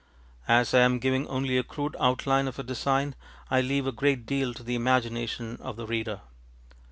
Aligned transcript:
As 0.47 0.73
I 0.73 0.79
am 0.79 0.97
giving 0.97 1.27
only 1.27 1.59
a 1.59 1.63
crude 1.63 1.95
outline 1.99 2.47
of 2.47 2.57
a 2.57 2.63
design, 2.63 3.13
I 3.51 3.61
leave 3.61 3.85
a 3.85 3.91
great 3.91 4.25
deal 4.25 4.51
to 4.55 4.63
the 4.63 4.73
imagination 4.73 5.57
of 5.61 5.75
the 5.75 5.85
reader. 5.85 6.21